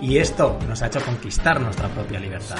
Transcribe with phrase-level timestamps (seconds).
[0.00, 2.58] y esto nos ha hecho conquistar nuestra propia libertad.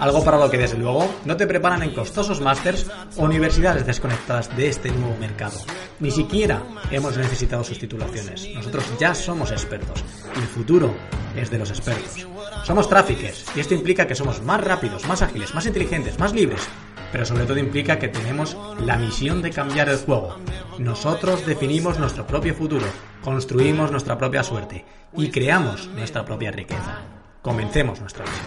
[0.00, 4.54] Algo para lo que desde luego no te preparan en costosos másters o universidades desconectadas
[4.56, 5.58] de este nuevo mercado.
[6.00, 8.48] Ni siquiera hemos necesitado sus titulaciones.
[8.54, 10.04] Nosotros ya somos expertos
[10.36, 10.94] y el futuro
[11.36, 12.26] es de los expertos.
[12.64, 16.68] Somos tráficos y esto implica que somos más rápidos, más ágiles, más inteligentes, más libres
[17.10, 18.54] pero sobre todo implica que tenemos
[18.84, 20.36] la misión de cambiar el juego.
[20.78, 22.84] Nosotros definimos nuestro propio futuro,
[23.22, 27.00] construimos nuestra propia suerte y creamos nuestra propia riqueza.
[27.42, 28.46] Comencemos nuestra misión.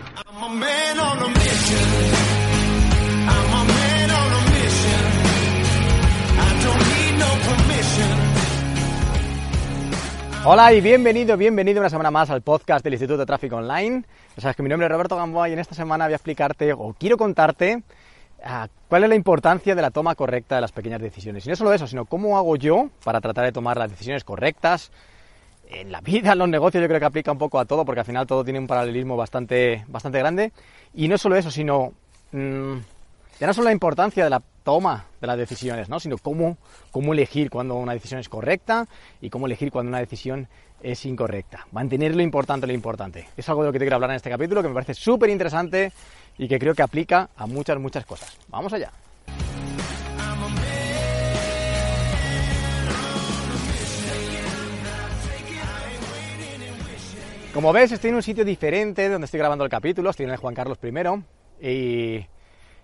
[10.43, 14.03] Hola y bienvenido, bienvenido una semana más al podcast del Instituto de Tráfico Online.
[14.35, 16.73] Ya sabes que mi nombre es Roberto Gamboa y en esta semana voy a explicarte
[16.73, 17.83] o quiero contarte
[18.43, 21.45] ah, cuál es la importancia de la toma correcta de las pequeñas decisiones.
[21.45, 24.91] Y no solo eso, sino cómo hago yo para tratar de tomar las decisiones correctas,
[25.72, 28.02] en la vida, en los negocios, yo creo que aplica un poco a todo, porque
[28.02, 30.52] al final todo tiene un paralelismo bastante, bastante grande.
[30.94, 31.94] Y no solo eso, sino
[32.31, 32.78] mmm,
[33.39, 36.00] ya no solo la importancia de la toma de las decisiones, ¿no?
[36.00, 36.57] sino cómo,
[36.91, 38.88] cómo elegir cuando una decisión es correcta
[39.19, 40.47] y cómo elegir cuando una decisión
[40.84, 41.66] es incorrecta.
[41.72, 43.29] Mantener lo importante lo importante.
[43.35, 45.29] Es algo de lo que te quiero hablar en este capítulo que me parece súper
[45.31, 45.91] interesante
[46.38, 48.38] y que creo que aplica a muchas, muchas cosas.
[48.50, 48.91] Vamos allá.
[57.53, 60.38] Como ves, estoy en un sitio diferente donde estoy grabando el capítulo, estoy en el
[60.38, 62.25] Juan Carlos I y,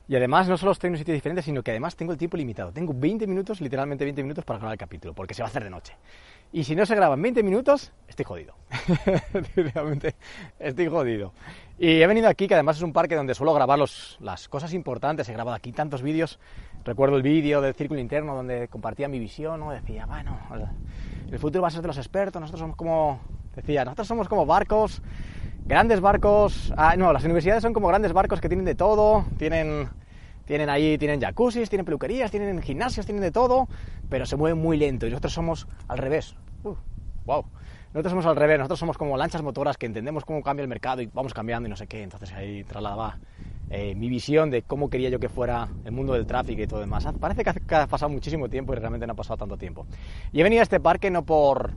[0.09, 2.35] y, además no solo estoy en un sitio diferente, sino que además tengo el tiempo
[2.35, 2.73] limitado.
[2.73, 5.63] Tengo 20 minutos, literalmente 20 minutos para grabar el capítulo, porque se va a hacer
[5.63, 5.95] de noche.
[6.51, 8.55] Y si no se graba en 20 minutos, estoy jodido.
[9.55, 10.15] Realmente
[10.59, 11.31] estoy jodido.
[11.79, 14.73] Y he venido aquí, que además es un parque donde suelo grabar los, las cosas
[14.73, 15.29] importantes.
[15.29, 16.39] He grabado aquí tantos vídeos.
[16.83, 19.71] Recuerdo el vídeo del círculo interno donde compartía mi visión, ¿no?
[19.71, 20.37] Decía, bueno,
[21.31, 23.21] el futuro va a ser de los expertos, nosotros somos como
[23.57, 25.01] Decía, nosotros somos como barcos,
[25.65, 26.71] grandes barcos.
[26.77, 29.89] Ah, no, las universidades son como grandes barcos que tienen de todo, tienen,
[30.45, 33.67] tienen ahí, tienen jacuzzis, tienen peluquerías, tienen gimnasios, tienen de todo,
[34.09, 35.07] pero se mueven muy lento.
[35.07, 36.35] Y nosotros somos al revés.
[36.63, 36.75] Uh,
[37.25, 37.45] wow.
[37.93, 41.01] Nosotros somos al revés, nosotros somos como lanchas motoras que entendemos cómo cambia el mercado
[41.01, 42.03] y vamos cambiando y no sé qué.
[42.03, 43.17] Entonces ahí trasladaba
[43.71, 46.79] eh, mi visión de cómo quería yo que fuera el mundo del tráfico y todo
[46.79, 47.07] demás.
[47.19, 49.87] Parece que ha pasado muchísimo tiempo y realmente no ha pasado tanto tiempo.
[50.31, 51.71] Y he venido a este parque no por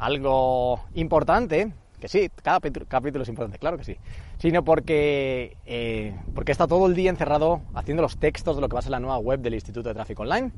[0.00, 3.96] algo importante, que sí, cada capítulo es importante, claro que sí,
[4.38, 8.74] sino porque, eh, porque está todo el día encerrado haciendo los textos de lo que
[8.74, 10.50] va a ser la nueva web del Instituto de Tráfico Online.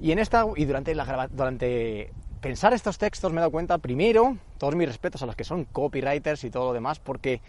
[0.00, 4.36] Y, en esta, y durante, la, durante pensar estos textos me he dado cuenta, primero,
[4.58, 7.40] todos mis respetos a los que son copywriters y todo lo demás, porque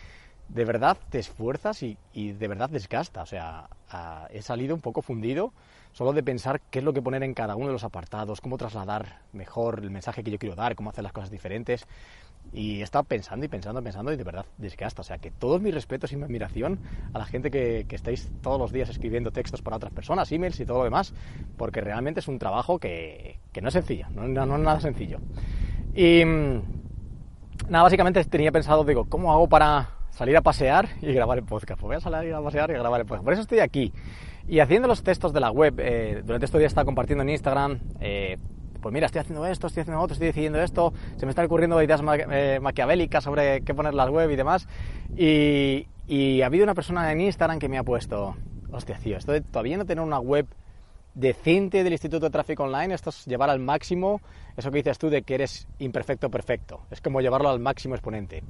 [0.54, 3.22] de verdad te esfuerzas y, de verdad desgasta.
[3.22, 5.54] O sea, a, he salido un poco fundido
[5.94, 8.58] solo de pensar qué es lo que poner en cada uno de los apartados, cómo
[8.58, 11.88] trasladar mejor el mensaje que yo quiero dar, cómo hacer las cosas diferentes.
[12.54, 15.02] Y estado pensando y pensando, pensando y de verdad desgasta.
[15.02, 16.80] O sea, que todos mis respetos y mi admiración
[17.14, 20.60] a la gente que, que estáis todos los días escribiendo textos para otras personas, emails
[20.60, 21.14] y todo lo demás,
[21.56, 24.80] porque realmente es un trabajo que, que no es sencillo, no, no, no es nada
[24.82, 25.20] sencillo.
[25.94, 26.62] Y mm,
[27.70, 31.80] nada, básicamente tenía pensado, digo, ¿cómo hago para salir a pasear y grabar el podcast?
[31.80, 33.24] Pues voy a salir a pasear y grabar el podcast.
[33.24, 33.92] Por eso estoy aquí.
[34.48, 37.80] Y haciendo los textos de la web, eh, durante estos días estado compartiendo en Instagram,
[38.00, 38.38] eh,
[38.82, 41.82] pues mira, estoy haciendo esto, estoy haciendo otro, estoy decidiendo esto, se me están ocurriendo
[41.82, 44.68] ideas ma eh, maquiavélicas sobre qué poner la web y demás.
[45.16, 48.36] Y, y, ha habido una persona en Instagram que me ha puesto,
[48.72, 50.48] hostia, tío, esto de todavía no tener una web
[51.14, 54.22] decente del Instituto de Tráfico Online, esto es llevar al máximo
[54.58, 58.44] eso que dices tú de que eres imperfecto perfecto, es como llevarlo al máximo exponente.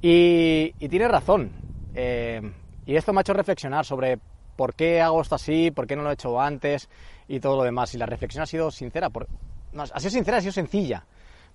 [0.00, 1.50] Y, tienes razón,
[1.94, 4.18] y esto me ha hecho reflexionar sobre
[4.56, 6.88] por qué hago esto así, por qué no lo he hecho antes
[7.28, 7.94] y todo lo demás.
[7.94, 9.28] Y la reflexión ha sido sincera, por,
[9.76, 11.04] ha sido sincera, ha sido sencilla,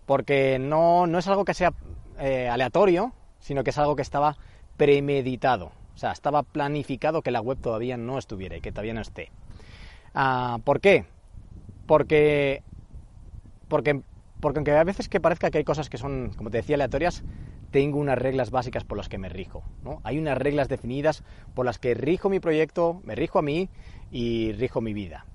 [0.06, 1.74] porque no, no es algo que sea
[2.20, 4.38] eh, aleatorio, sino que es algo que estaba
[4.78, 5.72] premeditado.
[5.94, 9.32] O sea, estaba planificado que la web todavía no estuviera y que todavía no esté.
[10.14, 11.06] Ah, ¿Por qué?
[11.86, 12.64] Porque,
[13.68, 14.02] porque,
[14.40, 17.24] porque aunque a veces que parezca que hay cosas que son, como te decía, aleatorias,
[17.74, 19.64] tengo unas reglas básicas por las que me rijo.
[19.84, 20.00] ¿no?
[20.04, 21.24] Hay unas reglas definidas
[21.56, 23.68] por las que rijo mi proyecto, me rijo a mí
[24.12, 25.26] y rijo mi vida.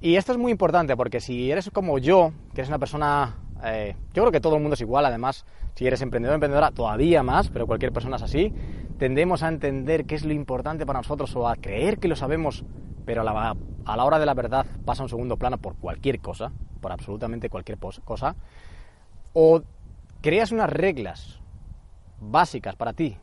[0.00, 3.96] Y esto es muy importante porque si eres como yo, que eres una persona, eh,
[4.12, 5.44] yo creo que todo el mundo es igual, además,
[5.74, 8.52] si eres emprendedor emprendedora, todavía más, pero cualquier persona es así,
[8.96, 12.64] tendemos a entender qué es lo importante para nosotros o a creer que lo sabemos,
[13.04, 15.74] pero a la, a la hora de la verdad pasa a un segundo plano por
[15.74, 18.36] cualquier cosa, por absolutamente cualquier cosa,
[19.32, 19.62] o
[20.20, 21.40] creas unas reglas
[22.20, 23.16] básicas para ti,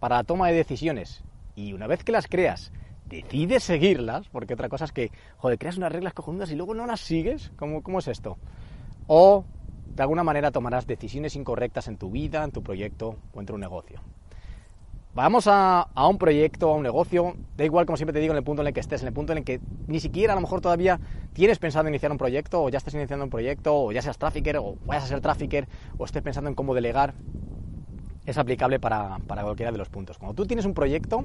[0.00, 1.24] para la toma de decisiones,
[1.54, 2.72] y una vez que las creas,
[3.08, 6.86] decides seguirlas, porque otra cosa es que, joder, creas unas reglas cojonudas y luego no
[6.86, 8.36] las sigues, ¿cómo, cómo es esto?
[9.06, 9.44] O
[9.86, 13.58] de alguna manera tomarás decisiones incorrectas en tu vida, en tu proyecto o en tu
[13.58, 14.00] negocio.
[15.14, 18.38] Vamos a, a, un proyecto, a un negocio, da igual como siempre te digo en
[18.38, 19.58] el punto en el que estés, en el punto en el que
[19.88, 21.00] ni siquiera a lo mejor todavía
[21.32, 24.58] tienes pensado iniciar un proyecto o ya estás iniciando un proyecto o ya seas trafficker
[24.58, 25.66] o vayas a ser trafficker
[25.96, 27.14] o estés pensando en cómo delegar,
[28.30, 30.18] es aplicable para, para cualquiera de los puntos.
[30.18, 31.24] Cuando tú tienes un proyecto,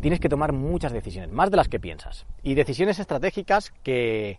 [0.00, 2.26] tienes que tomar muchas decisiones, más de las que piensas.
[2.42, 4.38] Y decisiones estratégicas que,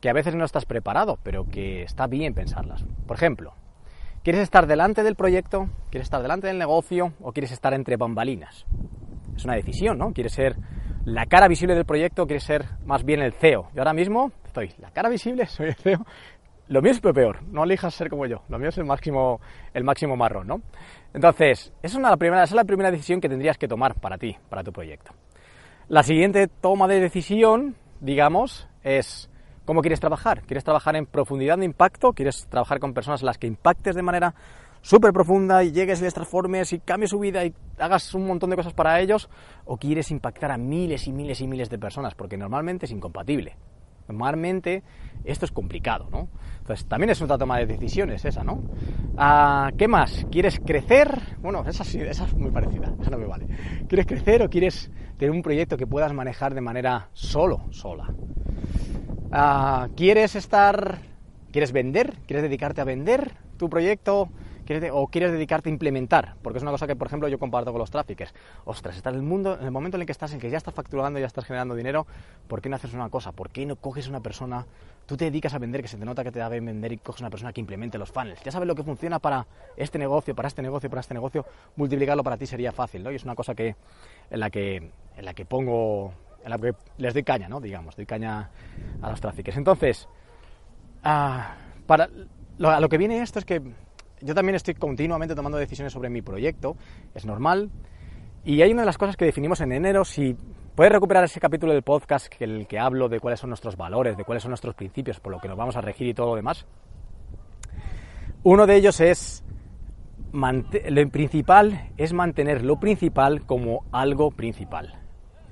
[0.00, 2.84] que a veces no estás preparado, pero que está bien pensarlas.
[3.06, 3.54] Por ejemplo,
[4.22, 5.70] ¿quieres estar delante del proyecto?
[5.90, 7.14] ¿Quieres estar delante del negocio?
[7.22, 8.66] ¿O quieres estar entre bambalinas?
[9.34, 10.12] Es una decisión, ¿no?
[10.12, 10.56] ¿Quieres ser
[11.06, 13.70] la cara visible del proyecto quieres ser más bien el CEO?
[13.72, 16.04] Yo ahora mismo estoy la cara visible, soy el CEO.
[16.70, 18.44] Lo mío es peor, no elijas ser como yo.
[18.48, 19.40] Lo mío es el máximo,
[19.74, 20.62] el máximo marrón, ¿no?
[21.12, 24.18] Entonces, esa es, la primera, esa es la primera decisión que tendrías que tomar para
[24.18, 25.10] ti, para tu proyecto.
[25.88, 29.28] La siguiente toma de decisión, digamos, es
[29.64, 30.42] cómo quieres trabajar.
[30.42, 32.12] ¿Quieres trabajar en profundidad de impacto?
[32.12, 34.36] ¿Quieres trabajar con personas a las que impactes de manera
[34.80, 38.48] súper profunda y llegues y les transformes y cambies su vida y hagas un montón
[38.48, 39.28] de cosas para ellos?
[39.64, 42.14] ¿O quieres impactar a miles y miles y miles de personas?
[42.14, 43.56] Porque normalmente es incompatible.
[44.10, 44.82] Normalmente
[45.24, 46.28] esto es complicado, ¿no?
[46.58, 48.60] Entonces también es otra toma de decisiones esa, ¿no?
[49.16, 50.26] Ah, ¿Qué más?
[50.30, 51.20] ¿Quieres crecer?
[51.42, 53.46] Bueno, esa, sí, esa es muy parecida, esa no me vale.
[53.88, 58.10] ¿Quieres crecer o quieres tener un proyecto que puedas manejar de manera solo, sola?
[59.30, 60.98] Ah, ¿Quieres estar...
[61.52, 62.14] ¿Quieres vender?
[62.26, 64.28] ¿Quieres dedicarte a vender tu proyecto?
[64.92, 67.80] O quieres dedicarte a implementar, porque es una cosa que, por ejemplo, yo comparto con
[67.80, 68.32] los tráficos.
[68.64, 70.58] Ostras, estás en el mundo, en el momento en el que estás, en que ya
[70.58, 72.06] estás facturando, ya estás generando dinero,
[72.46, 73.32] ¿por qué no haces una cosa?
[73.32, 74.66] ¿Por qué no coges una persona,
[75.06, 76.98] tú te dedicas a vender, que se te nota que te da bien vender y
[76.98, 78.42] coges una persona que implemente los funnels?
[78.44, 79.46] Ya sabes lo que funciona para
[79.76, 81.44] este negocio, para este negocio, para este negocio,
[81.76, 83.10] multiplicarlo para ti sería fácil, ¿no?
[83.10, 83.74] Y es una cosa que,
[84.30, 84.76] en la que,
[85.16, 86.12] en la que pongo,
[86.44, 87.60] en la que les doy caña, ¿no?
[87.60, 88.50] Digamos, doy caña
[89.02, 89.56] a los tráficos.
[89.56, 90.08] Entonces,
[91.02, 91.56] ah,
[91.86, 92.08] para,
[92.62, 93.62] a lo que viene esto es que
[94.20, 96.76] yo también estoy continuamente tomando decisiones sobre mi proyecto,
[97.14, 97.70] es normal.
[98.44, 100.36] Y hay una de las cosas que definimos en enero, si
[100.74, 104.16] puedes recuperar ese capítulo del podcast que el que hablo de cuáles son nuestros valores,
[104.16, 106.36] de cuáles son nuestros principios, por lo que nos vamos a regir y todo lo
[106.36, 106.66] demás.
[108.42, 109.44] Uno de ellos es
[110.32, 114.94] lo principal es mantener lo principal como algo principal.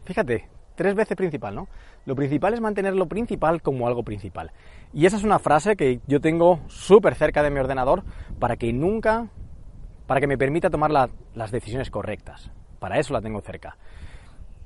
[0.04, 1.68] Fíjate, tres veces principal, ¿no?
[2.06, 4.52] Lo principal es mantener lo principal como algo principal.
[4.92, 8.02] Y esa es una frase que yo tengo súper cerca de mi ordenador
[8.38, 9.28] para que nunca,
[10.06, 12.50] para que me permita tomar las decisiones correctas.
[12.78, 13.76] Para eso la tengo cerca.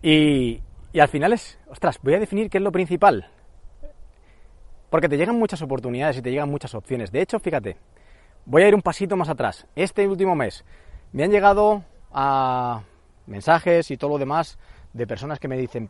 [0.03, 0.61] Y,
[0.93, 3.29] y al final es, ostras, voy a definir qué es lo principal.
[4.91, 7.11] Porque te llegan muchas oportunidades y te llegan muchas opciones.
[7.11, 7.77] De hecho, fíjate,
[8.45, 9.67] voy a ir un pasito más atrás.
[9.75, 10.65] Este último mes
[11.13, 12.83] me han llegado a
[13.27, 14.59] mensajes y todo lo demás
[14.93, 15.89] de personas que me dicen,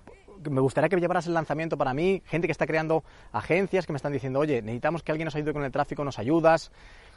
[0.51, 3.97] me gustaría que llevaras el lanzamiento para mí, gente que está creando agencias que me
[3.97, 6.71] están diciendo, oye, necesitamos que alguien nos ayude con el tráfico, nos ayudas.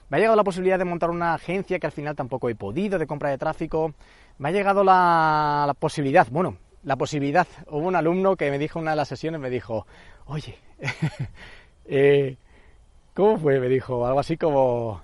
[0.09, 2.99] Me ha llegado la posibilidad de montar una agencia que al final tampoco he podido
[2.99, 3.93] de compra de tráfico.
[4.37, 7.47] Me ha llegado la, posibilidad, bueno, la posibilidad.
[7.67, 9.87] Hubo un alumno que me dijo en una de las sesiones, me dijo,
[10.25, 10.57] oye,
[11.85, 12.37] eh,
[13.15, 13.59] ¿cómo fue?
[13.59, 15.01] Me dijo, algo así como,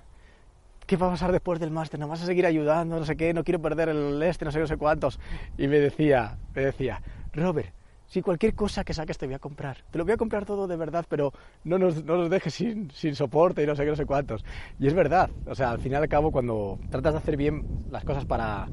[0.86, 1.98] ¿qué va a pasar después del máster?
[1.98, 2.98] ¿No vas a seguir ayudando?
[2.98, 5.18] No sé qué, no quiero perder el este, no sé, no sé cuántos.
[5.58, 7.02] Y me decía, me decía,
[7.32, 7.72] Robert,
[8.12, 9.78] si cualquier cosa que saques te voy a comprar.
[9.90, 11.32] Te lo voy a comprar todo de verdad, pero
[11.64, 14.44] no nos, no nos dejes sin, sin, soporte y no sé qué, no sé cuántos.
[14.78, 15.30] Y es verdad.
[15.46, 18.68] O sea, al final y al cabo, cuando tratas de hacer bien las cosas para,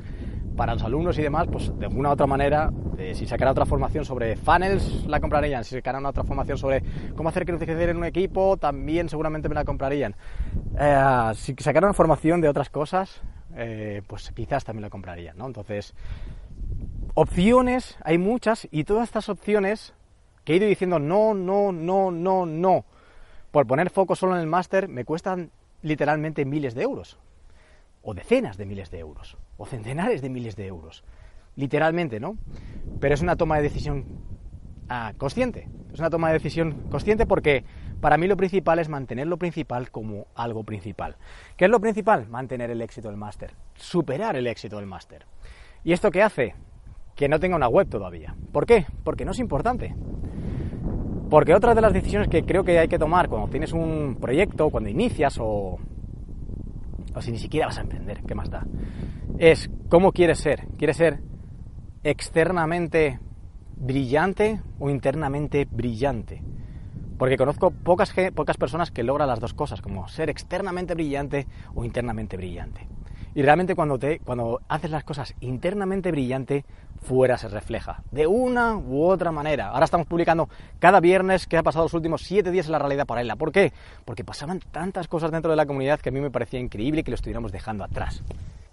[0.57, 3.65] para los alumnos y demás, pues de alguna u otra manera, eh, si sacara otra
[3.65, 5.63] formación sobre funnels, la comprarían.
[5.63, 6.83] Si sacara una otra formación sobre
[7.15, 10.17] cómo hacer crecer en un equipo, también seguramente me la comprarían.
[10.77, 13.21] Eh, si sacara una formación de otras cosas,
[13.55, 15.47] eh, pues quizás también la comprarían, ¿no?
[15.47, 15.95] Entonces,
[17.13, 19.93] opciones hay muchas y todas estas opciones
[20.43, 22.85] que he ido diciendo no, no, no, no, no,
[23.51, 25.51] por poner foco solo en el máster, me cuestan
[25.81, 27.17] literalmente miles de euros.
[28.01, 31.03] o decenas de miles de euros, o centenares de miles de euros.
[31.57, 32.37] Literalmente, ¿no?
[33.01, 34.05] Pero es una toma de decisión
[34.87, 35.67] ah, consciente.
[35.93, 37.65] Es una toma de decisión consciente porque
[37.99, 41.17] para mí lo principal es mantener lo principal como algo principal.
[41.57, 42.27] ¿Qué es lo principal?
[42.29, 45.25] Mantener el éxito del máster, superar el éxito del máster.
[45.83, 46.55] ¿Y esto qué hace?
[47.19, 48.33] Que no tenga una web todavía.
[48.53, 48.85] ¿Por qué?
[49.03, 49.93] Porque no es importante.
[51.29, 54.69] Porque otra de las decisiones que creo que hay que tomar cuando tienes un proyecto,
[54.69, 55.77] cuando inicias o,
[57.13, 58.65] o si ni siquiera vas a emprender, ¿qué más da?
[59.37, 60.69] Es cómo quieres ser.
[60.77, 61.19] ¿Quieres ser
[62.05, 63.19] externamente
[63.75, 66.41] brillante o internamente brillante?
[67.17, 71.83] Porque conozco pocas, pocas personas que logran las dos cosas, como ser externamente brillante o
[71.83, 72.87] internamente brillante.
[73.35, 76.65] Y realmente cuando, te, cuando haces las cosas internamente brillante,
[77.01, 79.69] fuera se refleja, de una u otra manera.
[79.69, 83.05] Ahora estamos publicando cada viernes que ha pasado los últimos siete días en la realidad
[83.05, 83.35] paralela.
[83.35, 83.71] ¿Por qué?
[84.05, 87.11] Porque pasaban tantas cosas dentro de la comunidad que a mí me parecía increíble que
[87.11, 88.23] lo estuviéramos dejando atrás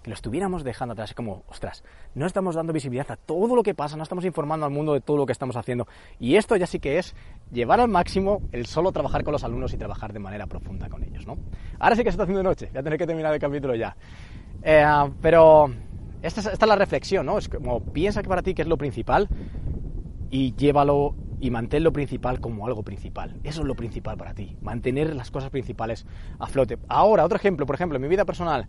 [0.07, 1.15] que lo estuviéramos dejando atrás.
[1.15, 1.83] Como, ostras,
[2.15, 5.01] no estamos dando visibilidad a todo lo que pasa, no estamos informando al mundo de
[5.01, 5.89] todo lo que estamos haciendo.
[6.21, 7.13] Y esto ya sí que es
[7.51, 11.03] llevar al máximo el solo trabajar con los alumnos y trabajar de manera profunda con
[11.03, 11.37] ellos, ¿no?
[11.81, 13.75] Ahora sí que se está haciendo de noche, voy a tener que terminar el capítulo
[13.75, 13.97] ya.
[14.63, 14.85] Eh,
[15.21, 15.71] pero
[16.23, 17.39] esta es, esta es la reflexión, ¿no?
[17.39, 19.29] Es como piensa que para ti qué es lo principal
[20.31, 23.35] y llévalo y mantén lo principal como algo principal.
[23.45, 26.07] Eso es lo principal para ti, mantener las cosas principales
[26.39, 26.79] a flote.
[26.89, 28.67] Ahora, otro ejemplo, por ejemplo, en mi vida personal,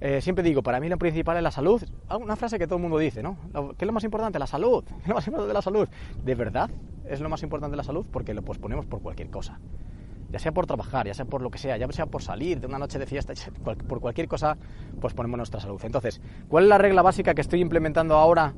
[0.00, 1.82] eh, siempre digo, para mí lo principal es la salud.
[2.08, 3.36] Ah, una frase que todo el mundo dice, ¿no?
[3.76, 4.38] ¿Qué es lo más importante?
[4.38, 4.84] La salud.
[4.88, 5.88] ¿Qué es lo más importante de la salud?
[6.24, 6.70] ¿De verdad
[7.08, 8.06] es lo más importante de la salud?
[8.10, 9.58] Porque lo posponemos por cualquier cosa.
[10.30, 12.66] Ya sea por trabajar, ya sea por lo que sea, ya sea por salir de
[12.66, 13.32] una noche de fiesta,
[13.64, 14.56] por cualquier cosa,
[15.00, 15.80] pues ponemos nuestra salud.
[15.84, 18.54] Entonces, ¿cuál es la regla básica que estoy implementando ahora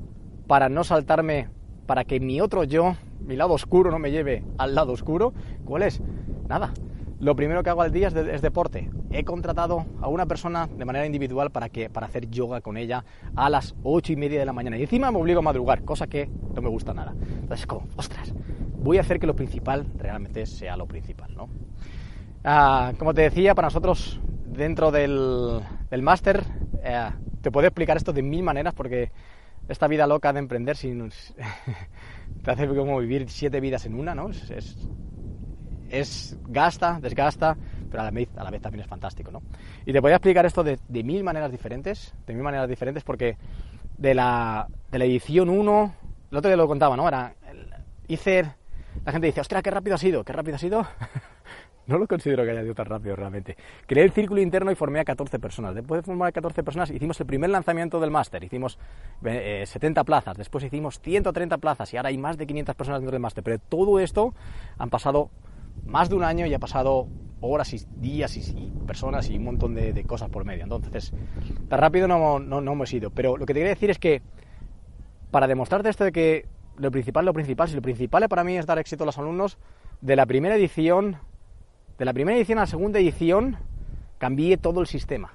[0.46, 1.48] para no saltarme,
[1.86, 5.32] para que mi otro yo, mi lado oscuro, no me lleve al lado oscuro?
[5.64, 6.02] ¿Cuál es?
[6.48, 6.72] Nada
[7.22, 8.90] lo primero que hago al día es, deporte.
[9.12, 13.04] He contratado a una persona de manera individual para, que, para hacer yoga con ella
[13.36, 14.76] a las ocho y media de la mañana.
[14.76, 17.14] Y encima me obligo a madrugar, cosa que no me gusta nada.
[17.40, 18.34] Entonces, como, ostras,
[18.82, 21.48] voy a hacer que lo principal realmente sea lo principal, ¿no?
[22.44, 25.60] Ah, como te decía, para nosotros dentro del,
[25.90, 26.42] del máster,
[26.82, 27.10] eh,
[27.40, 29.10] te puedo explicar esto de mil maneras porque
[29.68, 31.10] esta vida loca de emprender sin,
[32.42, 34.30] te hace como vivir siete vidas en una, ¿no?
[35.92, 37.56] es gasta, desgasta,
[37.90, 39.42] pero a la vez, a la vez también es fantástico, ¿no?
[39.84, 43.36] Y te voy a explicar esto de, mil maneras diferentes, de mil maneras diferentes, porque
[43.98, 45.94] de la, de la edición 1,
[46.30, 47.06] el otro día lo contaba, ¿no?
[47.06, 47.34] Era,
[48.08, 48.50] hice,
[49.04, 50.86] la gente dice, ostras, qué rápido ha sido, qué rápido ha sido.
[51.86, 53.56] no lo considero que haya sido tan rápido realmente.
[53.86, 55.74] Creé el círculo interno y formé a 14 personas.
[55.74, 58.44] Después de formar a 14 personas, hicimos el primer lanzamiento del máster.
[58.44, 58.78] Hicimos
[59.22, 63.12] 70 eh, plazas, después hicimos 130 plazas y ahora hay más de 500 personas dentro
[63.12, 63.42] del máster.
[63.42, 64.34] Pero todo esto
[64.78, 65.30] han pasado
[65.84, 67.08] más de un año y ha pasado
[67.40, 70.62] horas y días y, personas y un montón de, cosas por medio.
[70.62, 71.12] Entonces,
[71.68, 73.10] tan rápido no, no, no, hemos ido.
[73.10, 74.22] Pero lo que te quería decir es que,
[75.30, 76.46] para demostrarte esto de que
[76.76, 79.58] lo principal, lo principal, si lo principal para mí es dar éxito a los alumnos,
[80.00, 81.18] de la primera edición,
[81.98, 83.56] de la primera edición a la segunda edición,
[84.18, 85.32] cambié todo el sistema.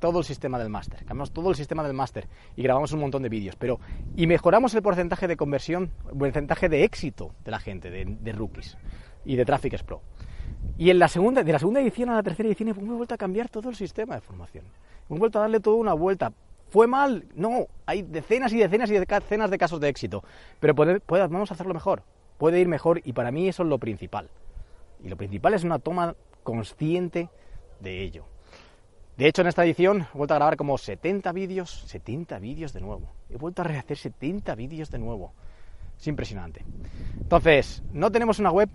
[0.00, 0.98] Todo el sistema del máster.
[0.98, 3.56] Cambiamos todo el sistema del máster y grabamos un montón de vídeos.
[3.56, 3.80] Pero,
[4.16, 8.32] y mejoramos el porcentaje de conversión, el porcentaje de éxito de la gente, de, de
[8.32, 8.76] rookies
[9.24, 10.02] y de Traffic Pro.
[10.76, 13.16] Y en la segunda, de la segunda edición a la tercera edición hemos vuelto a
[13.18, 14.64] cambiar todo el sistema de formación.
[15.08, 16.32] Hemos vuelto a darle toda una vuelta.
[16.74, 17.26] ¿Fue mal?
[17.36, 20.24] No, hay decenas y decenas y decenas de casos de éxito.
[20.58, 22.02] Pero podemos hacerlo mejor.
[22.36, 24.28] Puede ir mejor y para mí eso es lo principal.
[25.00, 27.28] Y lo principal es una toma consciente
[27.78, 28.24] de ello.
[29.16, 32.80] De hecho, en esta edición he vuelto a grabar como 70 vídeos, 70 vídeos de
[32.80, 33.12] nuevo.
[33.30, 35.32] He vuelto a rehacer 70 vídeos de nuevo.
[35.96, 36.64] Es impresionante.
[37.20, 38.68] Entonces, no tenemos una web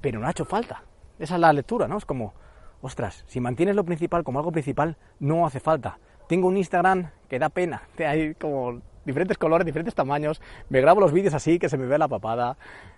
[0.00, 0.84] pero no ha hecho falta.
[1.18, 1.98] Esa es la lectura, ¿no?
[1.98, 2.32] Es como,
[2.80, 5.98] ostras, si mantienes lo principal como algo principal, no hace falta.
[6.32, 11.12] Tengo un Instagram que da pena, hay como diferentes colores, diferentes tamaños, me grabo los
[11.12, 12.56] vídeos así que se me ve la papada,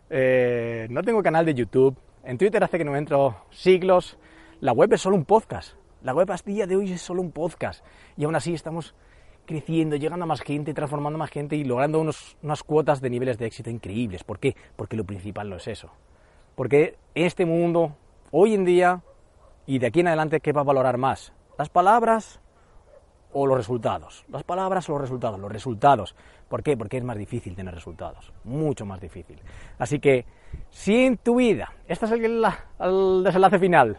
[0.08, 4.18] eh, no tengo canal de YouTube, en Twitter hace que no entro siglos,
[4.60, 5.74] la web es solo un podcast,
[6.04, 7.84] la web a día de hoy es solo un podcast
[8.16, 8.94] y aún así estamos
[9.46, 13.10] creciendo, llegando a más gente, transformando a más gente y logrando unos, unas cuotas de
[13.10, 14.22] niveles de éxito increíbles.
[14.22, 14.54] ¿Por qué?
[14.76, 15.90] Porque lo principal no es eso.
[16.54, 17.96] Porque este mundo,
[18.30, 19.02] hoy en día
[19.66, 21.32] y de aquí en adelante, ¿qué va a valorar más?
[21.58, 22.40] ¿Las palabras
[23.34, 24.24] o los resultados?
[24.30, 25.38] Las palabras o los resultados.
[25.38, 26.14] Los resultados.
[26.48, 26.76] ¿Por qué?
[26.76, 28.32] Porque es más difícil tener resultados.
[28.44, 29.38] Mucho más difícil.
[29.78, 30.24] Así que,
[30.70, 32.42] si en tu vida, este es el,
[33.22, 33.98] desenlace final,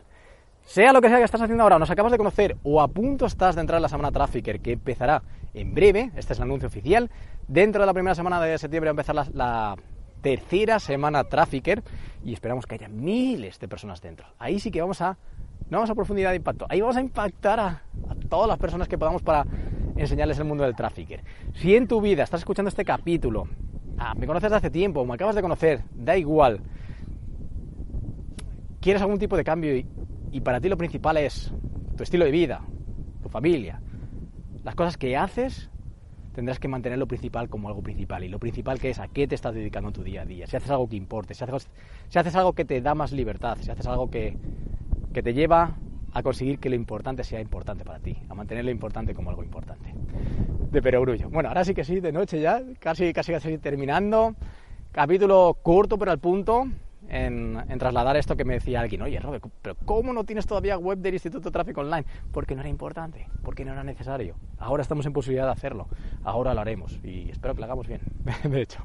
[0.63, 3.27] sea lo que sea que estás haciendo ahora, nos acabas de conocer o a punto
[3.27, 5.21] estás de entrar en la semana Trafficker que empezará
[5.53, 7.11] en breve, este es el anuncio oficial,
[7.47, 9.75] dentro de la primera semana de septiembre va a empezar la
[10.21, 11.83] tercera semana Trafficker
[12.23, 14.25] y esperamos que haya miles de personas dentro.
[14.39, 15.17] Ahí sí que vamos a
[15.69, 16.65] No vamos a profundidad de impacto.
[16.69, 17.81] Ahí vamos a impactar a,
[18.29, 19.45] todas las personas que podamos para
[19.95, 21.23] enseñarles el mundo del trafficker.
[21.53, 23.47] Si en tu vida estás escuchando este capítulo,
[23.97, 26.61] ah, me conoces de hace tiempo, me acabas de conocer, da igual.
[28.79, 31.51] Quieres algún tipo de cambio y, para ti lo principal es
[31.97, 32.61] tu estilo de vida,
[33.23, 33.81] tu familia,
[34.63, 35.69] las cosas que haces
[36.33, 38.23] tendrás que mantener lo principal como algo principal.
[38.23, 40.45] Y lo principal que es a qué te estás dedicando tu día a día.
[40.45, 43.87] Si haces algo que importe, si haces algo que te da más libertad, si haces
[43.87, 44.37] algo que,
[45.15, 45.77] que te lleva
[46.11, 49.45] a conseguir que lo importante sea importante para ti, a mantener lo importante como algo
[49.45, 49.95] importante.
[50.69, 51.29] De perogrullo.
[51.29, 54.35] Bueno, ahora sí que sí, de noche ya, casi, casi, casi terminando.
[54.91, 56.67] Capítulo corto pero al punto
[57.07, 60.77] en, en, trasladar esto que me decía alguien, oye Robert, pero ¿cómo no tienes todavía
[60.77, 62.05] web del Instituto Tráfico Online?
[62.33, 64.35] Porque no era importante, porque no era necesario.
[64.57, 65.87] Ahora estamos en posibilidad de hacerlo,
[66.25, 68.01] ahora lo haremos y espero que lo hagamos bien,
[68.43, 68.79] de hecho.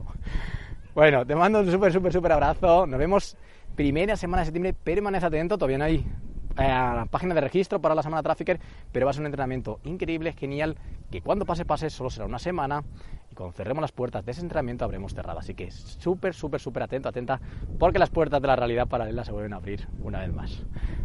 [0.95, 2.87] Bueno, te mando un súper, súper, súper abrazo.
[2.87, 3.37] Nos vemos
[3.81, 4.75] primera semana de septiembre.
[4.75, 8.61] Permanece atento, todavía no hay eh, la página de registro para la semana Trafficker,
[8.93, 10.77] pero va a ser un entrenamiento increíble, genial,
[11.11, 12.85] que cuando pase, pase, solo será una semana
[13.31, 15.39] y cuando cerremos las puertas de ese entrenamiento habremos cerrado.
[15.39, 17.41] Así que súper, súper, súper atento, atenta,
[17.79, 20.63] porque las puertas de la realidad paralela se vuelven a abrir una vez más.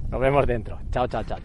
[0.10, 0.78] Nos vemos dentro.
[0.92, 1.40] Chao, chao, chao.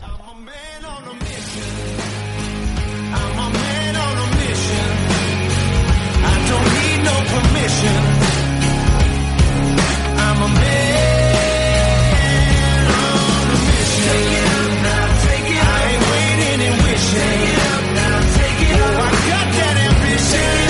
[14.12, 17.50] I ain't waiting and wishing.
[18.82, 20.69] Oh, I got that ambition.